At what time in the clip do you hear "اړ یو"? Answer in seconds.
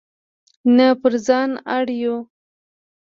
1.75-2.17